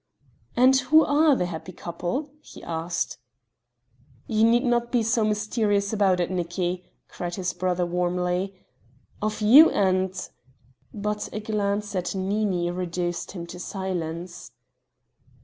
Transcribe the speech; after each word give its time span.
"And 0.57 0.75
who 0.77 1.05
are 1.05 1.35
the 1.35 1.45
happy 1.45 1.71
couple?" 1.73 2.33
he 2.41 2.63
asked. 2.63 3.19
"You 4.25 4.43
need 4.45 4.63
not 4.65 4.91
be 4.91 5.03
so 5.03 5.23
mysterious 5.23 5.93
about 5.93 6.19
it, 6.19 6.31
Nicki," 6.31 6.91
cried 7.07 7.35
his 7.35 7.53
brother 7.53 7.85
warmly. 7.85 8.63
"Of 9.21 9.41
you 9.41 9.69
and...." 9.69 10.11
but 10.91 11.29
a 11.31 11.39
glance 11.39 11.93
at 11.95 12.15
Nini 12.15 12.71
reduced 12.71 13.33
him 13.33 13.45
to 13.45 13.59
silence. 13.59 14.49